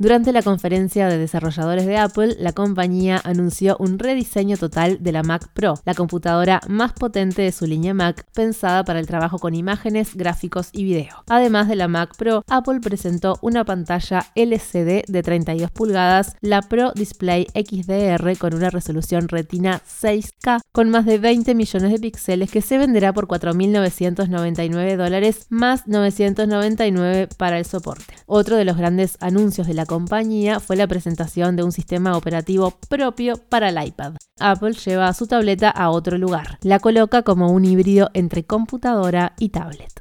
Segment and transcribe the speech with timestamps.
[0.00, 5.24] Durante la conferencia de desarrolladores de Apple, la compañía anunció un rediseño total de la
[5.24, 9.56] Mac Pro, la computadora más potente de su línea Mac, pensada para el trabajo con
[9.56, 11.24] imágenes, gráficos y video.
[11.26, 16.92] Además de la Mac Pro, Apple presentó una pantalla LCD de 32 pulgadas, la Pro
[16.94, 22.62] Display XDR con una resolución retina 6K con más de 20 millones de píxeles que
[22.62, 28.14] se venderá por 4.999 dólares más 999 para el soporte.
[28.26, 32.78] Otro de los grandes anuncios de la compañía fue la presentación de un sistema operativo
[32.88, 34.12] propio para el iPad.
[34.38, 36.58] Apple lleva su tableta a otro lugar.
[36.62, 40.00] La coloca como un híbrido entre computadora y tablet.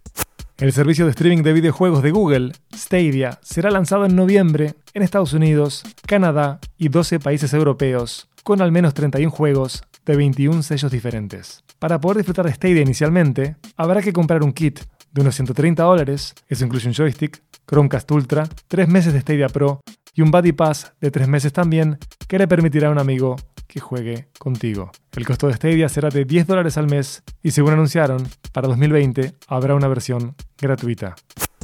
[0.57, 5.33] El servicio de streaming de videojuegos de Google, Stadia, será lanzado en noviembre en Estados
[5.33, 11.63] Unidos, Canadá y 12 países europeos, con al menos 31 juegos de 21 sellos diferentes.
[11.79, 14.79] Para poder disfrutar de Stadia inicialmente, habrá que comprar un kit
[15.11, 19.81] de unos 130 dólares, eso incluye un joystick, Chromecast Ultra, 3 meses de Stadia Pro
[20.13, 23.35] y un Buddy Pass de 3 meses también que le permitirá a un amigo
[23.67, 24.91] que juegue contigo.
[25.15, 29.33] El costo de Stadia será de 10 dólares al mes y según anunciaron, para 2020
[29.47, 31.15] habrá una versión gratuita.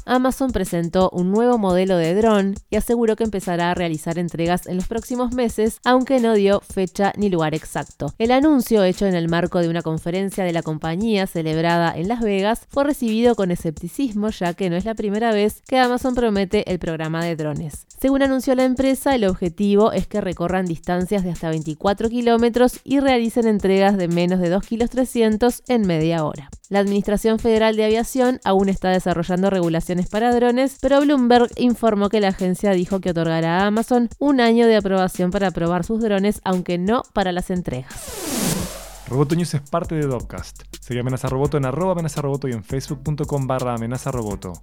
[0.06, 4.78] Amazon presentó un nuevo modelo de dron y aseguró que empezará a realizar entregas en
[4.78, 8.14] los próximos meses, aunque no dio fecha ni lugar exacto.
[8.18, 12.22] El anuncio, hecho en el marco de una conferencia de la compañía celebrada en Las
[12.22, 16.72] Vegas, fue recibido con escepticismo, ya que no es la primera vez que Amazon promete
[16.72, 17.86] el programa de drones.
[18.00, 23.00] Según anunció la empresa, el objetivo es que recorran distancias de hasta 24 kilómetros y
[23.00, 26.50] realicen entregas de menos de 2 kilos 300 en media hora.
[26.70, 32.22] La Administración Federal de Aviación aún está desarrollando regulaciones para drones, pero Bloomberg informó que
[32.22, 36.40] la agencia dijo que otorgará a Amazon un año de aprobación para probar sus drones,
[36.44, 39.04] aunque no para las entregas.
[39.08, 40.64] Roboto News es parte de Dopcast.
[40.80, 44.54] Sigue Amenaza Roboto en arroba amenaza roboto y en facebook.com barra amenaza roboto.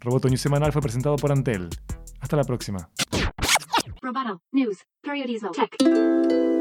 [0.00, 1.68] Roboto News semanal fue presentado por Antel.
[2.20, 2.88] Hasta la próxima.
[4.00, 4.42] Roboto.
[4.52, 4.78] News.
[5.02, 5.50] Periodismo.
[5.50, 6.55] Tech.